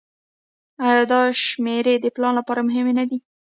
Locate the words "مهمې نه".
2.69-3.05